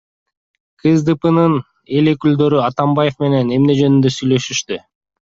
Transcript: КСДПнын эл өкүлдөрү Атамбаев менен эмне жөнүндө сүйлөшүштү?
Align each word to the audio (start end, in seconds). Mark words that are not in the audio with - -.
КСДПнын 0.83 1.57
эл 1.99 2.09
өкүлдөрү 2.13 2.63
Атамбаев 2.69 3.21
менен 3.25 3.53
эмне 3.59 3.77
жөнүндө 3.81 4.13
сүйлөшүштү? 4.17 4.81